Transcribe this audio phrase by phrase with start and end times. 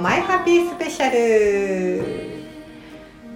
[0.00, 2.04] マイハッピースペシャル。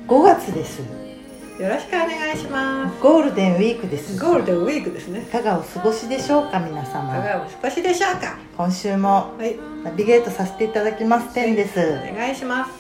[0.07, 0.81] 5月です。
[0.81, 3.01] よろしくお願いします。
[3.01, 4.19] ゴールデンウィークです。
[4.19, 5.23] ゴールデンウィークですね。
[5.23, 8.39] いかがお過ごしでしょうか皆いか様がお少しでしょうか。
[8.57, 9.57] 今週もはい。
[9.85, 11.33] ナビゲートさせていただきます。
[11.35, 11.79] 天です。
[11.79, 12.71] お願いします。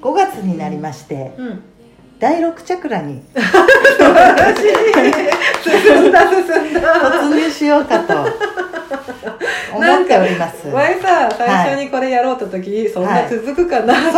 [0.00, 1.62] 5月になりましてうん。
[2.18, 3.22] 第6チャクラに。
[5.62, 6.94] 進んだ進んだ。
[7.22, 8.14] 突入しようかと
[9.76, 10.66] 思っております。
[10.66, 14.12] 前さ最初にこれやろうと時、そんな続くかなって、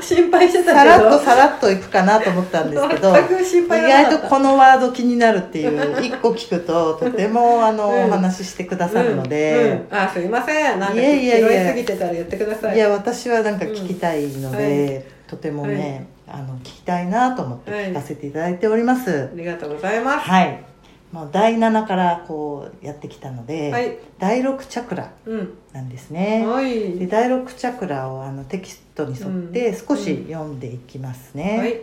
[0.00, 0.74] そ 心配してたけど。
[0.74, 8.04] さらっとさらっといくかなと思ったんですけど意外とこのワード気になるっていう一個聞くととてもあの、うん。
[8.06, 9.28] お話ししてくださるのうん。
[9.28, 9.96] で、うん。
[9.96, 10.80] あすいません。
[10.80, 12.76] なんか拾いすぎてたら言ってください。
[12.76, 19.30] いや私はなんか聞きたいので、うんとてもね、あの聞きたいなと思ってはい聞かせていただいております。
[19.32, 20.28] ありがとうございます。
[20.28, 20.64] はい、
[21.12, 23.98] もう第7からこうやってきたので、はい。
[24.18, 25.58] 第6チャクラうん。
[25.72, 26.98] なんですね、はい。
[26.98, 31.80] で第6チャクラをあのテキストに沿ってうん少し読んでいきますね、はい。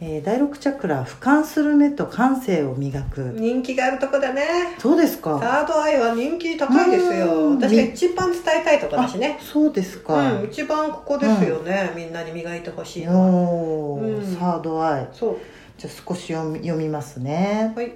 [0.00, 3.20] えー第6チャクラ俯瞰する目と感性を磨く。
[3.36, 4.76] 人気があるとこだね。
[4.78, 5.38] そうですか。
[5.38, 7.32] サードアイは人気高いですよ。
[7.32, 7.56] うん。
[7.56, 9.38] 私が一番伝えたいとこだしね。
[9.40, 13.26] あそうですか、うん一番ここですよね、みんなに磨いてほしいのは。
[13.28, 14.36] おーうん。
[14.36, 15.08] サードアイ。
[15.12, 15.36] そう。
[15.78, 17.72] じゃあ少し読み読みますね。
[17.74, 17.92] はい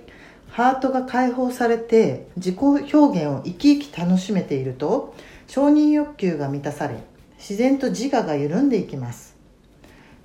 [0.56, 5.14] ハートが解放されて自己表現を生き生き楽しめていると
[5.46, 6.96] 承認欲求が満たされ
[7.36, 9.36] 自然と自我が緩んでいきます。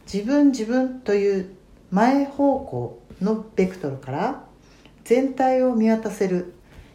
[0.05, 1.53] 自分自分という
[1.89, 4.45] 前方向のベクトルから
[5.03, 6.53] 全体を見渡せる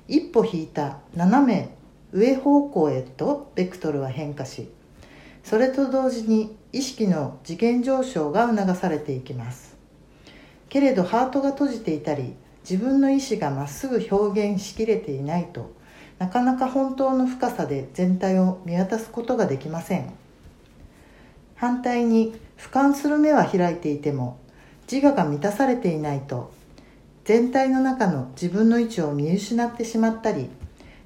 [0.09, 1.77] 一歩引いた斜め
[2.15, 4.71] 上方向へとベクトルは変化し
[5.45, 9.77] それと同時に意識の次元上昇が促されていきます。
[10.71, 12.35] けれどハートが閉じていたり
[12.69, 15.73] 自分の意志がまっすぐ表現しきれていないと
[16.19, 20.13] なかなか本当の深さで全体を見渡すことができません。
[21.55, 24.39] 反対に俯瞰する目は開いていても
[24.91, 26.53] 自我が満たされていないと
[27.25, 30.49] 全体の中の自分の位置を見失ってしまったり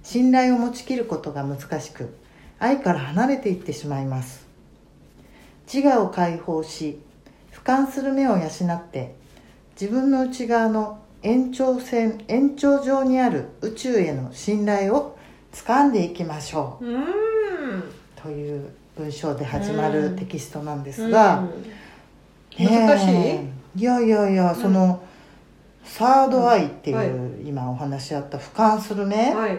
[0.02, 2.16] 信頼を持ちきることが難しく
[2.58, 4.46] 愛から離れていってしまいます。
[5.72, 7.00] 自我を解放し
[7.52, 9.14] 俯瞰する目を養って
[9.78, 15.18] 自分の内側の延長線延長上にある宇宙への信頼を
[15.52, 16.84] 掴んでいきましょう。
[16.84, 17.02] ーん。
[17.80, 17.84] う
[18.16, 21.40] という文章で始まるうんテキストなんですが、
[22.58, 22.66] うん。
[22.66, 25.02] 難しい、ねえいやいやいや、その
[25.84, 27.48] サードアイっていう、はい。
[27.48, 29.58] 今お話あった俯瞰する目っはい、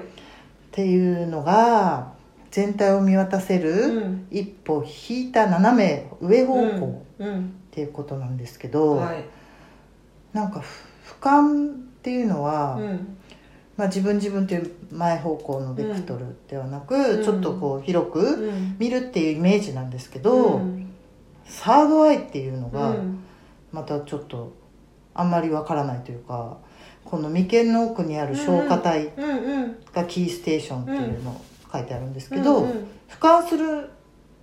[0.72, 2.14] ていうのが
[2.52, 4.28] 全体を見渡せる、うん。
[4.32, 7.28] 一歩引いた斜め上方向うん。
[7.28, 7.40] うん。
[7.40, 9.24] っていうことなんですけど、はい。
[10.34, 10.91] なんかふ
[11.22, 13.18] 俯瞰っていうのは、うん。
[13.78, 17.24] まあ、自分自分っていう前方向のベクトルではなく、うん。
[17.24, 18.76] ちょっとこう広くうん。
[18.80, 20.92] 見るっていうイメージなんですけど、うん。
[21.46, 23.20] サードアイっていうのがうん。
[23.72, 24.54] またちょっと
[25.14, 26.58] あんまりわからないというか
[27.06, 29.12] この眉間の奥にある消化体
[29.94, 32.66] がキーステーションっていうのを書いてあるんですけど、
[33.10, 33.90] 俯瞰する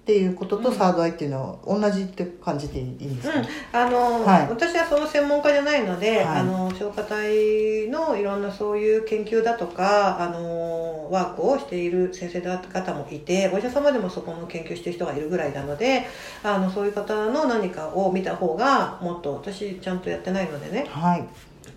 [0.08, 0.74] っていうこととうん。
[0.74, 3.42] サードアイっていうのは同じって感じでいいんですか、
[3.74, 4.48] あの、はい。
[4.48, 6.24] 私はその専門家じゃないので、はい。
[6.38, 16.06] あの消化体のいろんなそういう研究だとかあのワークをしている先生方もいてお医者様でもそこの研究してる人がいるぐらいなので
[16.42, 20.86] あのそういう方の何かを見た方がもっと私ちゃんとやってないのでね。
[20.88, 21.28] はい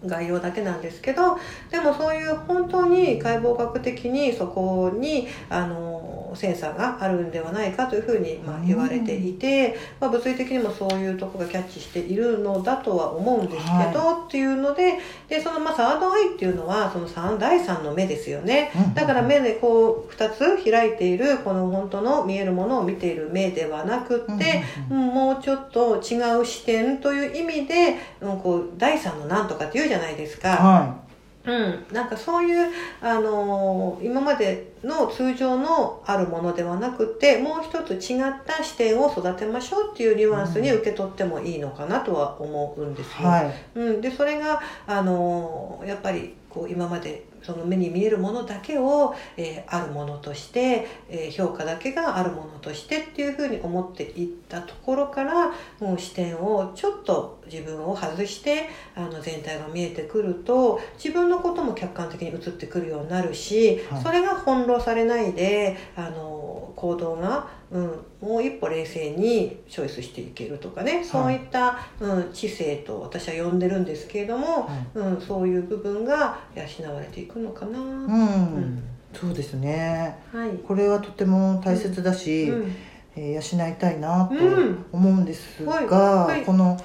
[0.06, 1.38] 概要だけなんですけど
[1.70, 18.72] でもそういう本当に解剖学的にそこにあのセンサーがあるんではないかというふうに、まあ、言われていて、まあ、物理的にもそういうとこがキャッチしているのだとは思うんですけど、っていうのででそのまあサードアイっていうのはその三第三の目ですよね。
[18.76, 18.94] うん。
[18.94, 25.14] だから目でこう2つ開いているこの本当の見えるものを見ている目ではなくって、うんうんうん。
[25.14, 30.50] もうちょっと違う視点という意味で、うん、こう第三のなんとかって言うじゃないですか。
[30.50, 31.02] は
[31.44, 43.14] うん、なんかそういう、あのー今までの通常のあるものではなくてもう一つ違った視点を育てましょうっていうニュアンスに受け取ってもいいのかなとは思うんですよ。
[43.22, 64.04] いはいうん、でそれが、あのーやっぱりこう今までその目に見えるものだけを、えーあるものとして、えー評価だけがあるものとしてっていうふうに思っていったところからもう視点をちょっと自分を外してあの全体が見えてくると自分のことも客観的に映ってくるようになるし、はい。
[64.04, 67.84] それが翻弄されないであの行動が、うん、
[68.22, 74.98] もう一歩冷静にチョイスしていけるとかね、そういった、うん、知性と私は呼んでるんですけれども、はい。
[75.00, 78.84] うん、そういう部分が養われていくのかな、うん、
[79.14, 80.18] そうですね。
[80.34, 80.50] はい。
[80.68, 82.76] これはとても大切だし、うん。
[83.16, 84.86] えー養いたいなとうん。
[84.92, 86.78] 思うんですが、この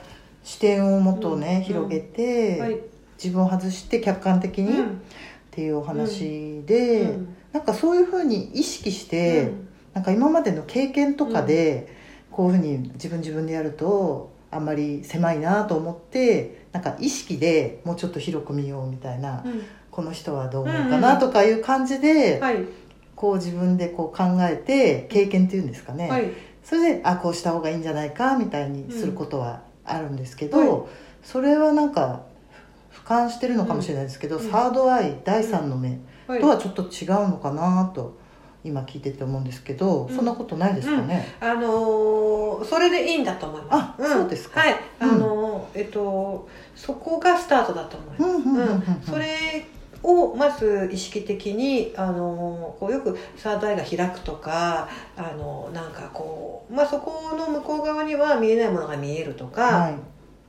[0.45, 1.63] 視点をもっとね、うん。
[1.65, 2.79] 広げて、はい。
[3.23, 5.01] 自分を外して客観的にっうん。
[5.51, 7.37] ていうお話で、うん。
[7.53, 9.66] なんかそういうふうに意識して、うん
[9.97, 11.89] なんか今までの経験とかで、
[12.31, 19.63] こういうふうに自分自分でやるとあんまり狭いなと思ってなんか意識でもうちょっと広く見ようみたいな、うん。
[19.91, 22.67] この人はどう思うかなとかいう感じで、はい。
[23.15, 26.31] こう自分でこう考えて経験っていうんですかね、はい。
[26.63, 30.89] それであこうした方がいいんじゃないかみたいにすることはあるんですけど、うんはい。
[31.23, 32.27] それはなんか
[32.93, 34.51] 俯瞰してるのかもしれないですけど、うん。
[34.51, 36.41] サードアイ第三の目はい。
[36.43, 38.26] とはちょっと違うのかなと
[38.67, 40.17] 今聞いてて思うんですけど、うん。
[40.17, 44.03] そんなことないですかね、あのーそれでいいんだと思います。
[44.03, 44.61] あそうですか。
[44.61, 44.75] はい。
[44.99, 45.19] あうん。
[45.21, 49.11] のーえっとそこがスタートだと思います。
[49.11, 49.67] それ
[50.03, 59.95] をまず意識的にあのこうよくサードアイが開くとかあのなんかこう、まあ、そこの向こう側には見えないものが見えるとか、はい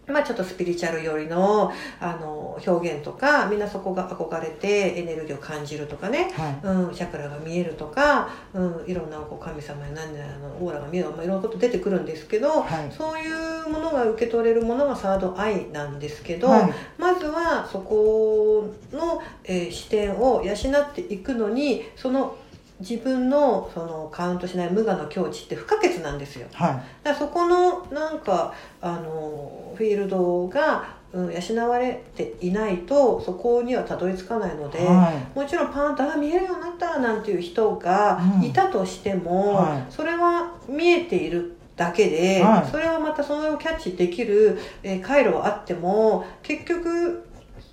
[0.08, 6.60] まあ、ちょっとスピリチュアル寄りのあの表現とかみんなそこが憧れてエネルギーを感じるとかね、はい。
[6.64, 12.92] うん、チャクラが見えるとか、うん、いろんなこう神様や何々のオーラが見える、まあ、いろんなこと出てくるんですけど、はい。
[12.92, 16.74] そういうものが受け取れるものがサードアイなんですけど、はい。
[16.98, 22.36] まずはそこの、えー視点を養っていくのにその
[22.80, 26.48] 自分のそのカウントしない無我の境地って不可欠なんですよ。
[26.54, 26.72] はい。
[26.72, 35.38] だからそこのなんかあのフィールドが、うん、養われていないとそこにはたどり着かないので、はい。
[35.38, 38.44] もちろんパンとあ見えるようになったなんていう人がうん。
[38.44, 39.92] いたとしても、はい。
[39.92, 42.72] それは見えているだけで、はい。
[42.72, 47.27] それはまたそれをキャッチできる、えー回路はあっても結局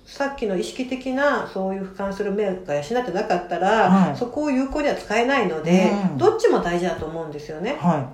[0.05, 4.15] さっきの意識的なそういう俯瞰する目が養ってなかったら、はい。
[4.15, 6.17] そこを有効には使えないので、うん。
[6.17, 7.77] どっちも大事だと思うんですよね。
[7.79, 8.07] は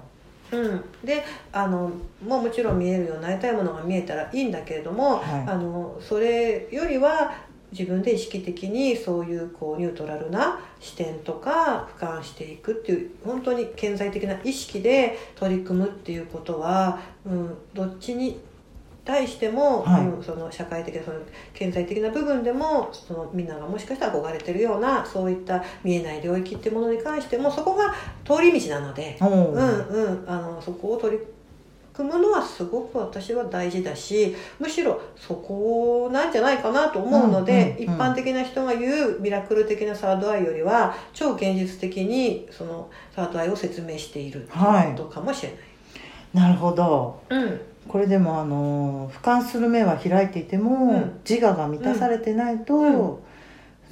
[0.52, 1.24] うん、で
[1.54, 1.90] あの
[2.28, 5.24] もうもちろん見えるようになりたいものが見えたらいいんだけれども、はい。
[5.48, 7.32] あのそれよりは
[7.72, 18.40] 自分で意識的にそういうこうニュートラルな視点とか俯瞰していくっていう本当に顕在的な意識で取り組むっていうことは、うん、どっちに
[19.04, 20.06] 対しても、はい。
[20.06, 21.20] うん、その社会的なその
[21.54, 27.94] 顕在的な部分でもそのみんながもしかしたら憧れてるようなそういった見えない領域っていうものに関してもそこが
[28.24, 29.18] 通り道なので。
[29.20, 31.24] うんうん、あのそこを取り
[31.94, 45.58] 組むのはすごく私は大事だしむしろそこなんじゃないかなと思うので、うんうんうん一般的な人が言うミラクル的なサードアイよりは超現実的にそのサードアイを説明しているということかもしれ
[46.34, 47.22] なるほど。
[47.30, 47.44] ない。
[47.44, 51.20] うんこれでもあの俯瞰する目は開いていても、うん。
[51.30, 53.18] 自我が満たされてないと、うん。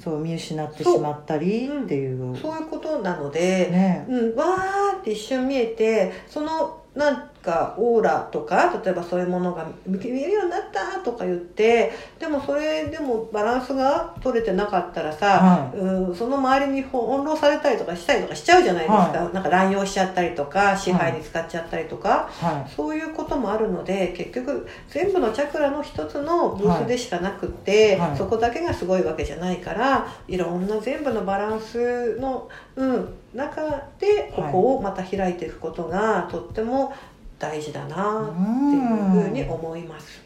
[0.02, 4.06] そう見失ってしまったりっていう、そういうことなので、ね。
[4.08, 33.62] うん、わーって一瞬見えてそのなんかオーラとか例えばそういうものが見えるようになったとか言ってでもそれでもバランスが取れてなかったらさ、はうん、その周りに翻弄されたりとかしたりとかしちゃうじゃないですか、はなんか乱用しちゃったりとか支配に使っちゃったりとか、はそういうこともあるので結局全部のチャクラの一つのブースでしかなくって、そこだけがすごいわけじゃないからいろんな全部のバランスの、うん、中
[33.98, 36.92] でここをまた開いていくことがとっても
[37.40, 40.20] 大事だなっていうふうに思います。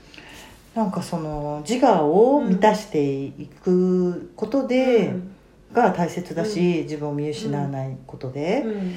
[0.75, 5.31] いなんかその自我を満たしていくことで、うん。
[5.73, 8.95] が大切だし、自分を見失わないことで、うん。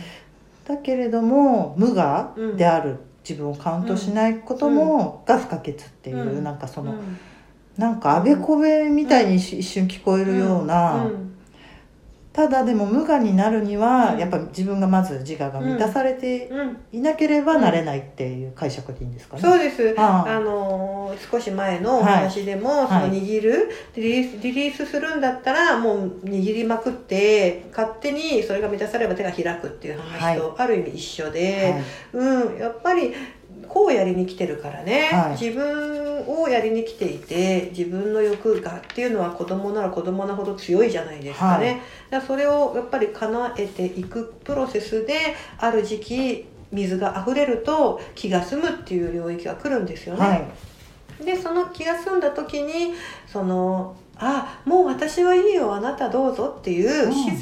[0.66, 2.98] だけれども無我うんである
[3.28, 6.44] 自分をカウントしないことも、が不可欠っていう、うん。
[6.44, 7.18] なんかその、うん
[7.78, 11.37] なんかあべこべみたいに一瞬聞こえるような、うん
[12.38, 16.78] ただでも無我になるには、うんやっぱ自分がまず自我が満たされてうん。
[16.92, 19.96] いなければなれないっていう解釈でいいんですかね、そうです。
[19.98, 22.88] あのー少し前のお話でも、はい。
[22.88, 31.74] その握るリリースリリースするんだったらもう握りまくって勝手にそれが満たされれば手が開くっていう話とある意味一緒で、
[32.14, 32.58] うん。
[32.60, 33.16] やっぱり
[33.70, 35.32] こうやりに来てるからね、はい。
[35.32, 42.22] 自分をやりに来ていて自分の欲がっていうのは子供なら子供なほど強いじゃないですかね、はい。
[42.22, 50.36] それをやっぱり叶えていくプロセスである時期水が溢れると気が済むっていう領域が来るんですよね、は
[51.22, 51.26] い。
[51.26, 52.94] でその気が済んだ時に
[53.26, 57.10] そのあもう私はいいよあなたどうぞっていううん。
[57.10, 57.38] 自然に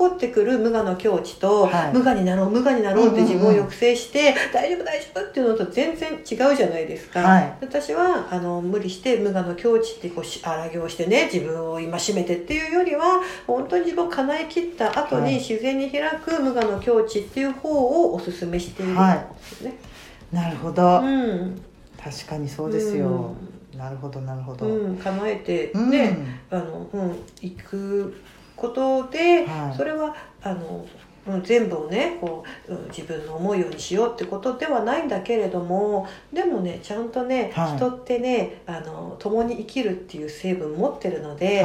[0.00, 1.92] こってくる無我の境地と、はい。
[1.92, 3.58] 無我になろう無我になろうって自分をうんうん。
[3.58, 7.54] うん抑制して、大丈夫大丈夫っていうのと全然違うじゃないですか、はい。
[7.60, 15.32] 私はあの無理して無我の境地ってこうし荒行してね自分を戒めてっていうよりは本当に自分を叶え切った後はい。
[15.32, 19.00] に自然に開く無我の境地っていう方をおすすめしているんで
[19.42, 19.76] すよね。
[20.32, 21.60] なるほど、うん。
[22.02, 23.34] 確かにそうですよ、
[23.80, 25.90] なるほどなるほど、うん、叶えてうん。
[25.90, 26.18] ね、
[26.50, 27.10] あの、うん、
[27.40, 28.22] 行く
[28.54, 29.76] ことで、はい。
[29.76, 30.84] それはあの、
[31.26, 37.76] うん、全部をねこう、うん、自分の思うようにしようってことではないんだけれどもでもねちゃんとね、はい。
[37.76, 41.64] 人ってねあの共に生きるっていう成分持ってるので、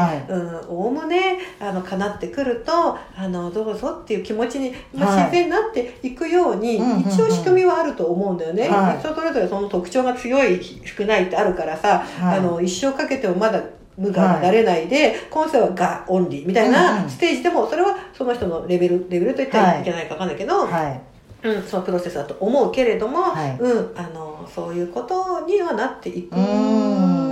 [0.67, 5.23] おおむねあの叶ってくるとあのどうぞっていう気持ちに、まあはい。
[5.25, 7.01] 自然になっていくように、うんうんうん。
[7.01, 8.99] 一応仕組みはあると思うんだよね、はい。
[8.99, 12.39] 人それぞれその特徴が強い少ないってあるからさ、はい。
[12.39, 13.61] あの一生かけてもまだ
[13.97, 17.09] 無我になれないで、今世は我オンリーみたいうんうなん。
[17.09, 19.83] ステージでもそれはその人のレベルレベルと言ったらい。
[19.83, 21.01] けないか分かんないけど、はい。
[21.47, 23.57] うん、そのプロセスだと思うけれども、はい。
[23.59, 26.39] うん、あのそういうことにはなっていくう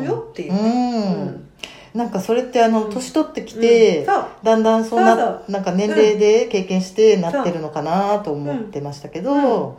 [0.02, 1.14] んよっていううね。
[1.26, 1.50] ん。
[1.94, 2.94] なんかそれってあのうん。
[2.94, 3.62] 年取ってきうん。
[3.62, 4.26] て、そう。
[4.44, 9.76] だんだんそうななんか年齢で経験してなってるのかなと思ってましたけど、うん。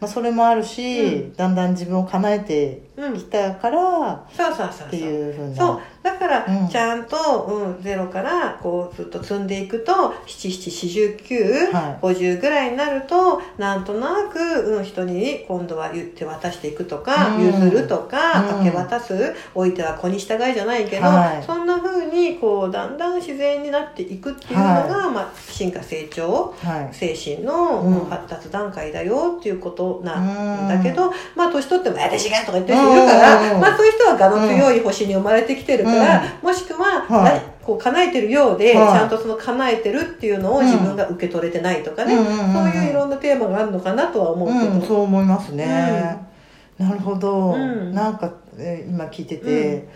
[0.00, 4.20] まあ、それもあるし、うだんだん自分を叶えてうん、きたからう。
[4.28, 5.56] っていうふうな。
[5.56, 5.80] そう
[6.18, 6.68] だからうん。
[6.68, 9.92] ちゃんと、うん、ゼロからこうずっと積んでいくと
[10.26, 12.04] 774950、はい。
[12.04, 14.38] 50ぐらいになるとなんとなく、
[14.78, 17.46] うん、人に今度は言って渡していくとか、うん。
[17.46, 18.64] 譲るとか、うん。
[18.64, 21.42] 明け渡すおいては子に従いじゃないけど、はい。
[21.42, 26.94] そんな風にこうだんだん自然になっていくっていうのが、まあ、進化成長はい。
[26.94, 28.08] 精神のうん。
[28.08, 33.60] 発達段階だよっていうことなうんんだけど、まあ年取っても「私が」とか言ってる人いるから、うん。
[33.60, 36.07] まあそういう人は我の強い星に生まれてきてるから、
[36.42, 37.34] もしくは、はい。
[37.34, 38.92] なこう叶えてるようで、はい。
[38.92, 42.72] ちゃんとその叶えてるっていうのを自分が受け取れてないとかね、うんうんうんうん。
[42.72, 44.72] そういういろんなテーマがあるのかなとは思うけど。
[44.72, 46.16] うん、そう思いますね、
[46.78, 47.92] なるほど、うん。
[47.92, 49.88] なんか、えー今聞いてて、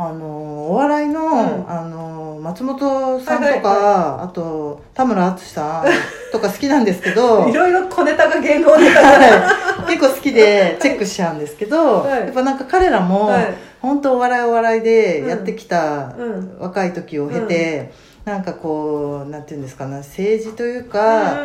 [0.00, 1.70] あのお笑いの,、ん。
[1.70, 9.96] あの松本さんとか、はいはいあと田村淳さんとか好きなんですけど いろいろ小ネタが芸能ネタが、 はい。
[9.96, 12.20] 結構好きでチェックしちゃうんですけど、はい。
[12.20, 13.54] やっぱなんか彼らも、はい。
[13.82, 16.56] 本当お笑いお笑いでやってきたうん。
[16.60, 17.90] 若い時を経て、
[18.24, 21.38] なんかこうなんていうんですかね政治というか、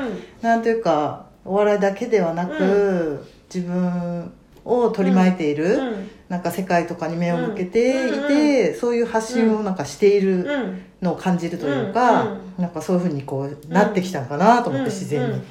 [0.44, 4.32] なんというかお笑いだけではなく、自分
[4.66, 8.76] を取り巻いている、うんなんか世界とかに目を向けていて、うんうん。
[8.76, 10.82] そういう発信をなんかしているうん。
[11.00, 12.26] のを感じるというか、う
[12.60, 12.64] ん。
[12.64, 15.42] なんかそういうふうにこうなってきたのかなと思って自然に、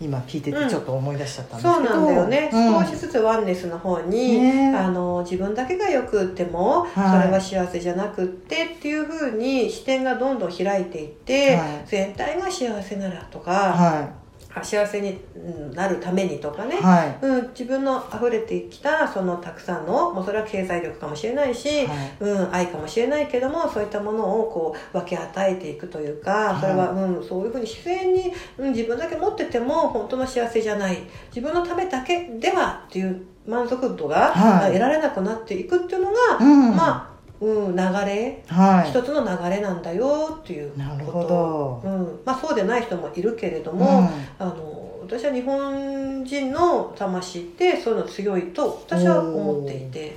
[0.00, 2.86] 今聞いててちょっと思い出しちゃったんですけど、そうなんだよね、うん。
[2.86, 4.74] 少しずつワンネスの方に、ね。
[4.74, 7.22] あの自分だけがよくっても、はい。
[7.22, 11.82] それは幸せじゃなくってっていうふうに視点がどんどん開いていって、はい。
[11.84, 14.21] 全体が幸せならとか、はあ
[14.62, 17.18] 幸せにうんなるためにとかね、いはい。
[17.22, 22.16] うん、自分の溢れてきたそのたくさんのもうそれは経済力かもしれないし、はい。
[22.20, 30.98] うん、愛かもしれないけどもそういったものをこう分け与えていくというかそれは、うん、そういうふうに自然に、うん、自分だけ持ってても本当の幸せじゃない。
[31.34, 34.72] 自分のためだけではっていう満足度が、はい。
[34.72, 36.76] 得られなくなっていくっていうのが、うん。
[36.76, 37.11] まあ、
[37.42, 38.44] うん、流れ。
[38.46, 38.90] はい。
[38.90, 40.82] 一つの流れなんだよっていうこと。
[40.82, 41.82] なるほど。
[41.84, 42.20] うん。
[42.24, 44.06] まあ、そうでない人もいるけれども、うん。
[44.38, 50.16] あの私は日本人の魂ってそういうの強いと私は思っていて、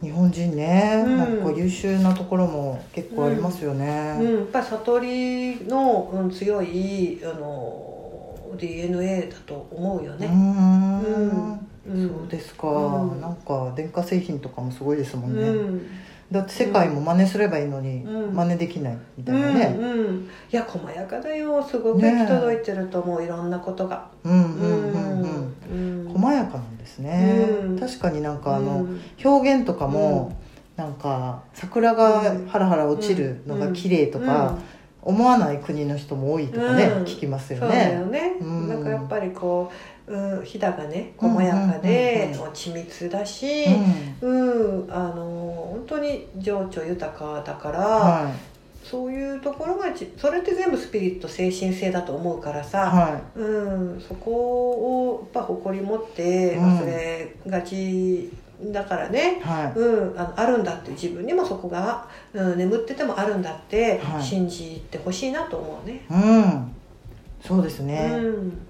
[0.00, 1.16] 日本人ね、うん。
[1.18, 10.26] なんか優秀なところも結構ありますよね、うん、やっぱり悟りの、うん、強いあの DNA だと思うよね。
[10.28, 11.52] ん。
[11.86, 12.08] うん。
[12.08, 13.20] そうですか、うん。
[13.20, 15.86] なんか電化製品とかもすごいですもんね、うん
[16.34, 18.34] だって世界も真似すればいいのに、うん。
[18.34, 21.62] 真似できないみたうんいなね、うん、いや細やかだよ。
[21.62, 24.08] すごく行き届いてると思う、いろんなことが。
[24.24, 26.12] うん、うんうんうんうん。
[26.12, 27.78] 細やかなんですね、うん。
[27.78, 29.00] 確かになんかあの、うん。
[29.24, 30.36] 表現とかも、
[30.74, 34.58] なんか桜がハラハラ落ちるのが綺麗とか、
[35.02, 37.04] 思わない国の人も多いとかね、うん。
[37.04, 38.32] 聞きますよそうだよね。
[38.82, 39.74] かやっぱりこう、
[40.06, 43.64] うん、ひだがね細やかで緻密だし、
[44.20, 48.34] ううんあの本当に情緒豊かだから、んは
[48.84, 53.44] そういうところがじそれって全部スピリット精神性だと思うからいさ、はう
[53.96, 56.78] ん、そこをやっぱ誇り持ってうん。
[56.80, 58.30] 忘れがち
[58.66, 59.78] だからね、いはい。
[59.78, 64.22] うん、あのあるんだって自分にもそこが、うん、眠っててもあるんだってはい。
[64.22, 66.04] 信じてほしいなと思うね。
[66.10, 66.74] うん。
[67.42, 68.66] そうですね、うん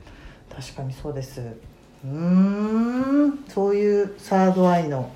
[0.57, 1.41] 確かにそうです。
[1.41, 5.11] うーんそういうサードアイの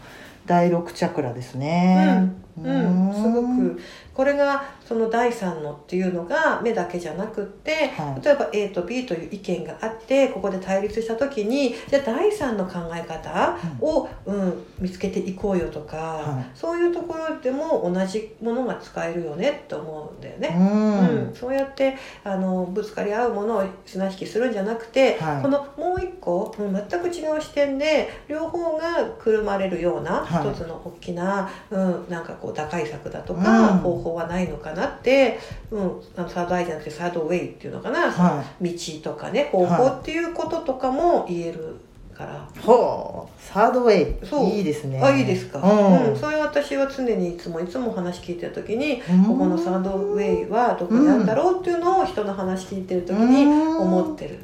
[0.46, 2.32] 第六チャクラですね。
[2.56, 3.80] うん、すごく
[4.18, 8.24] これがその第三のっていうのが目だけじゃなくって、はい。
[8.24, 16.46] 例えば A と B という意見があってここで対立した時にじゃあ第三の考え方を、うん、見つけていこうよとか、はい。
[16.52, 20.48] そういうところでも同じものが使えるよねって思うんだよね。
[20.58, 25.42] うん、うん、そうやってあのぶつかり合うものを綱引きするんじゃなくて、はい。
[25.42, 30.50] このもう一個、うん全く違う視点で両方がくるまれるようなはい。
[30.50, 33.78] 一つの大きな、うん、なんかこう打開策だとか、うん。
[33.78, 35.38] 方法はないのかなって、
[35.70, 35.82] うん、
[36.16, 38.70] あのサードアイじゃなくてサードウェイっていうのかな、は道
[39.02, 41.76] とかね方法っていうこととかも言える
[42.18, 42.34] から。
[42.34, 43.40] いほう。
[43.40, 44.26] サードウェイ。
[44.26, 44.44] そう。
[44.46, 45.00] いいですね。
[45.00, 46.10] あいいですか、うん。
[46.10, 46.16] うん。
[46.16, 49.24] それは私は常にいつもいつも話聞いてる時にうん。
[49.24, 54.40] ここのサードウェイはどこにあるんだろうっていうのを人の話聞いてる時に思ってる、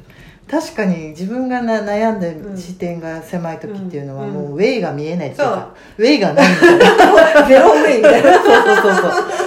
[0.49, 2.57] 確かに自分がな悩んでうん。
[2.57, 4.33] 視点が狭い時っていうのはうん。
[4.33, 5.73] もうウェイが見えないっていうか。
[5.97, 7.47] ウェイがないみたいな。
[7.47, 8.33] ゼロウェイみたいな。
[8.33, 9.44] そうそうそうそう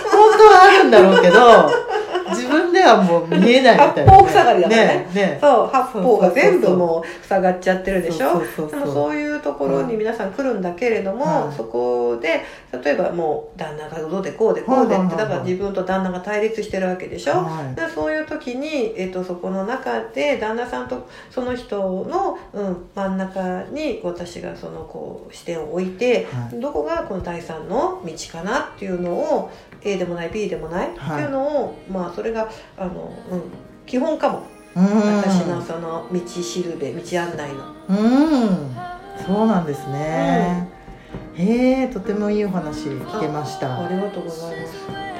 [0.59, 1.69] はあるんだろうけど
[2.31, 5.09] 自分ではもう見えないみたいな、八方塞がりだからね。
[5.15, 5.39] ねね。
[5.41, 8.43] そう八方が全部もう塞がっちゃってるでしょ？
[8.69, 12.45] でもそういうところに皆さん来るんだけれども、はいそこで
[12.85, 17.75] 例えばもう旦那がどうでこうでこうでってだから自分と旦那が対立してるわけでしょ、はい。
[17.75, 26.61] でそういう時に、えっとそこの中で旦那さんとその人の、うん、真ん中に私がそのこう視点を置いて、はい。
[26.61, 29.51] どこがこの第三の道かなっていうのを
[29.83, 33.43] A でもない B でもないってはいいうのを、まあそれがあの、うん、
[33.87, 34.43] 基本かも。
[34.77, 34.85] うん。
[34.85, 37.75] 私のその道しるべ道案内の。
[37.89, 38.77] うん。
[39.27, 40.69] そうなんですね、
[41.35, 43.85] へえとてもいいお話聞けました。
[43.85, 44.75] ありがとうございます。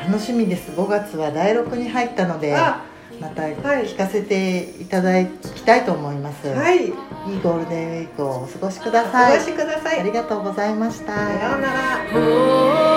[0.07, 0.71] 楽しみです。
[0.71, 2.85] 5月は第6に入ったのであ
[3.21, 6.93] また聞かせていただきたいと思います、はい、いい
[7.43, 9.37] ゴールデンウィークをお過ごしくだおさい。
[9.39, 10.01] 越しください。
[10.01, 11.15] ありがとうございました。
[11.15, 12.85] さようなら。
[12.85, 12.88] Oh